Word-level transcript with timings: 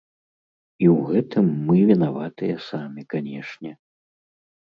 І 0.83 0.87
ў 0.95 1.09
гэтым 1.09 1.45
мы 1.67 1.77
вінаватыя 1.91 2.55
самі, 2.69 3.01
канешне. 3.15 3.71